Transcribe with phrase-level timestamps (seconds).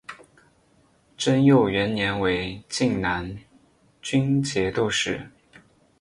[1.15, 3.37] 贞佑元年为静难
[4.01, 5.29] 军节度使。